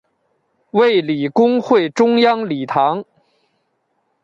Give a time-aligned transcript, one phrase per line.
[0.71, 3.05] 卫理公会中央礼堂。